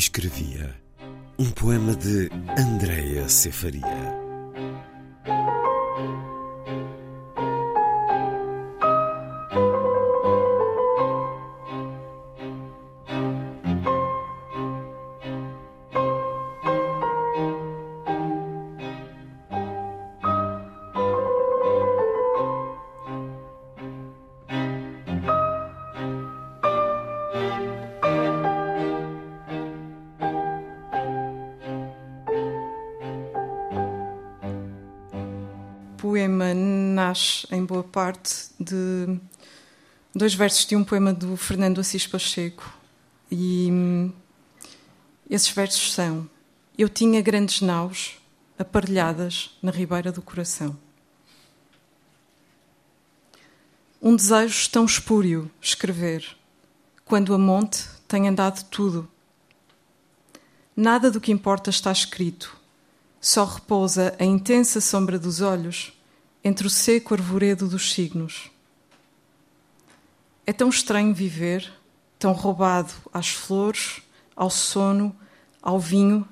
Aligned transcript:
Escrevia 0.00 0.74
um 1.38 1.50
poema 1.50 1.94
de 1.94 2.30
Andréa 2.56 3.28
Cefaria. 3.28 4.09
Poema 36.00 36.54
nasce, 36.54 37.46
em 37.50 37.62
boa 37.62 37.84
parte, 37.84 38.46
de 38.58 39.20
dois 40.14 40.32
versos 40.32 40.64
de 40.64 40.74
um 40.74 40.82
poema 40.82 41.12
do 41.12 41.36
Fernando 41.36 41.78
Assis 41.78 42.06
Pacheco. 42.06 42.74
E 43.30 43.68
hum, 43.70 44.12
esses 45.28 45.50
versos 45.50 45.92
são: 45.92 46.28
Eu 46.78 46.88
tinha 46.88 47.20
grandes 47.20 47.60
naus 47.60 48.16
aparelhadas 48.58 49.58
na 49.62 49.70
ribeira 49.70 50.10
do 50.10 50.22
coração. 50.22 50.76
Um 54.00 54.16
desejo 54.16 54.70
tão 54.70 54.86
espúrio 54.86 55.50
escrever, 55.60 56.24
quando 57.04 57.34
a 57.34 57.38
monte 57.38 57.84
tem 58.08 58.26
andado 58.26 58.64
tudo. 58.70 59.06
Nada 60.74 61.10
do 61.10 61.20
que 61.20 61.30
importa 61.30 61.68
está 61.68 61.92
escrito, 61.92 62.56
só 63.20 63.44
repousa 63.44 64.14
a 64.18 64.24
intensa 64.24 64.80
sombra 64.80 65.18
dos 65.18 65.40
olhos 65.40 65.92
entre 66.42 66.66
o 66.66 66.70
seco 66.70 67.12
arvoredo 67.12 67.68
dos 67.68 67.92
signos. 67.92 68.50
É 70.46 70.52
tão 70.52 70.70
estranho 70.70 71.14
viver, 71.14 71.70
tão 72.18 72.32
roubado 72.32 72.92
às 73.12 73.28
flores, 73.28 74.02
ao 74.34 74.48
sono, 74.48 75.14
ao 75.60 75.78
vinho, 75.78 76.26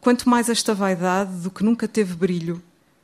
quanto 0.00 0.28
mais 0.28 0.48
esta 0.48 0.74
vaidade 0.74 1.32
do 1.40 1.50
que 1.50 1.64
nunca 1.64 1.88
teve 1.88 2.14
brilho, 2.14 2.62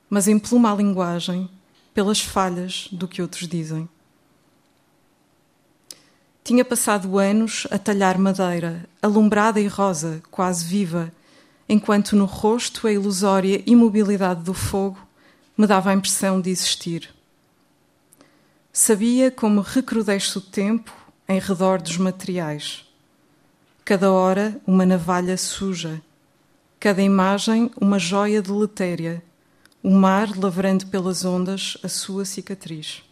mas 0.09 0.29
empluma 0.29 0.73
a 0.73 0.77
linguagem 0.77 1.51
pelas 1.93 2.21
falhas 2.21 2.89
do 2.93 3.09
que 3.09 3.21
outros 3.21 3.49
dizem. 3.49 3.89
Tinha 6.45 6.65
passado 6.65 7.19
anos 7.19 7.67
a 7.71 7.79
talhar 7.79 8.17
madeira, 8.17 8.89
alumbrada 9.03 9.61
e 9.61 9.67
rosa, 9.67 10.23
quase 10.31 10.65
viva, 10.65 11.13
enquanto 11.69 12.17
no 12.17 12.25
rosto 12.25 12.87
a 12.87 12.93
ilusória 12.93 13.63
imobilidade 13.67 14.43
do 14.43 14.55
fogo 14.55 14.99
me 15.57 15.67
dava 15.67 15.91
a 15.91 15.95
impressão 15.95 16.41
de 16.41 16.51
existir. 16.51 17.13
Sabia 18.73 19.31
como 19.31 19.61
recrudesce 19.61 20.39
o 20.39 20.41
tempo 20.41 20.93
em 21.29 21.39
redor 21.39 21.83
dos 21.83 21.99
materiais. 21.99 22.87
Cada 23.85 24.11
hora 24.13 24.61
uma 24.67 24.87
navalha 24.87 25.37
suja, 25.37 26.01
cada 26.79 27.03
imagem 27.03 27.71
uma 27.81 27.99
joia 27.99 28.41
deletéria, 28.41 29.23
o 29.83 29.91
mar 29.91 30.37
lavrando 30.39 30.87
pelas 30.87 31.25
ondas 31.25 31.77
a 31.83 31.89
sua 31.89 32.25
cicatriz. 32.25 33.03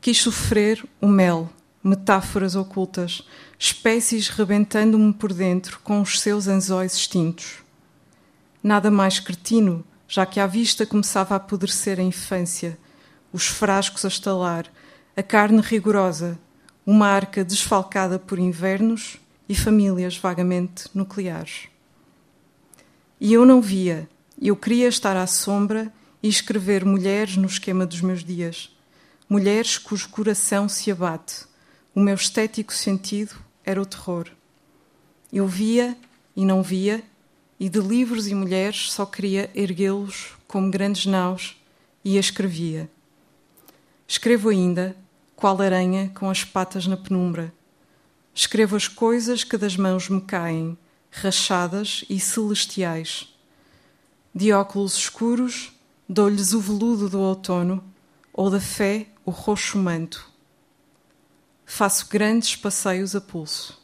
Quis 0.00 0.18
sofrer 0.18 0.84
o 1.00 1.08
mel, 1.08 1.50
metáforas 1.86 2.56
ocultas, 2.56 3.22
espécies 3.56 4.28
rebentando-me 4.28 5.12
por 5.12 5.32
dentro 5.32 5.78
com 5.84 6.00
os 6.00 6.20
seus 6.20 6.48
anzóis 6.48 6.96
extintos. 6.96 7.58
Nada 8.60 8.90
mais 8.90 9.20
cretino, 9.20 9.84
já 10.08 10.26
que 10.26 10.40
à 10.40 10.46
vista 10.46 10.84
começava 10.84 11.34
a 11.34 11.36
apodrecer 11.36 12.00
a 12.00 12.02
infância, 12.02 12.76
os 13.32 13.46
frascos 13.46 14.04
a 14.04 14.08
estalar, 14.08 14.66
a 15.16 15.22
carne 15.22 15.60
rigorosa, 15.60 16.36
uma 16.84 17.06
arca 17.06 17.44
desfalcada 17.44 18.18
por 18.18 18.38
invernos 18.38 19.18
e 19.48 19.54
famílias 19.54 20.16
vagamente 20.16 20.88
nucleares. 20.92 21.68
E 23.20 23.32
eu 23.32 23.46
não 23.46 23.60
via, 23.60 24.08
eu 24.42 24.56
queria 24.56 24.88
estar 24.88 25.16
à 25.16 25.26
sombra 25.26 25.92
e 26.20 26.28
escrever 26.28 26.84
mulheres 26.84 27.36
no 27.36 27.46
esquema 27.46 27.86
dos 27.86 28.00
meus 28.00 28.24
dias, 28.24 28.76
mulheres 29.28 29.78
cujo 29.78 30.08
coração 30.08 30.68
se 30.68 30.90
abate. 30.90 31.46
O 31.96 32.00
meu 32.00 32.14
estético 32.14 32.74
sentido 32.74 33.34
era 33.64 33.80
o 33.80 33.86
terror. 33.86 34.28
Eu 35.32 35.48
via 35.48 35.96
e 36.36 36.44
não 36.44 36.62
via, 36.62 37.02
e 37.58 37.70
de 37.70 37.80
livros 37.80 38.28
e 38.28 38.34
mulheres 38.34 38.92
só 38.92 39.06
queria 39.06 39.50
erguê-los 39.54 40.34
como 40.46 40.70
grandes 40.70 41.06
naus 41.06 41.56
e 42.04 42.18
a 42.18 42.20
escrevia. 42.20 42.90
Escrevo 44.06 44.50
ainda, 44.50 44.94
qual 45.34 45.58
aranha 45.62 46.12
com 46.14 46.28
as 46.28 46.44
patas 46.44 46.86
na 46.86 46.98
penumbra. 46.98 47.50
Escrevo 48.34 48.76
as 48.76 48.86
coisas 48.86 49.42
que 49.42 49.56
das 49.56 49.74
mãos 49.74 50.10
me 50.10 50.20
caem, 50.20 50.76
rachadas 51.10 52.04
e 52.10 52.20
celestiais. 52.20 53.34
De 54.34 54.52
óculos 54.52 54.98
escuros, 54.98 55.72
dou-lhes 56.06 56.52
o 56.52 56.60
veludo 56.60 57.08
do 57.08 57.20
outono, 57.20 57.82
ou 58.34 58.50
da 58.50 58.60
fé 58.60 59.06
o 59.24 59.30
roxo 59.30 59.78
manto. 59.78 60.35
Faço 61.76 62.08
grandes 62.08 62.56
passeios 62.56 63.14
a 63.14 63.20
pulso. 63.20 63.78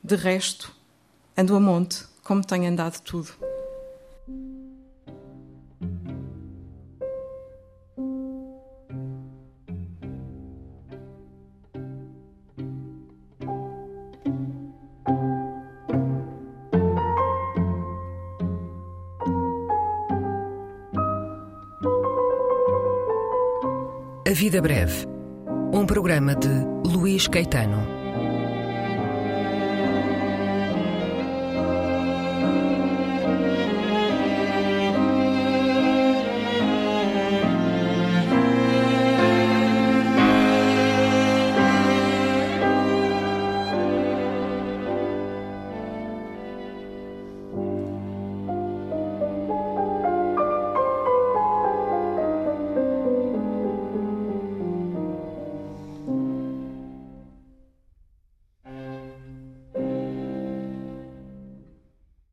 De 0.00 0.14
resto, 0.14 0.72
ando 1.36 1.56
a 1.56 1.58
monte 1.58 2.04
como 2.22 2.40
tem 2.46 2.68
andado 2.68 3.00
tudo. 3.00 3.32
A 24.24 24.32
Vida 24.32 24.62
Breve, 24.62 25.09
um 25.72 25.86
programa 25.86 26.34
de 26.34 26.48
Luís 26.84 27.28
Caetano. 27.28 27.99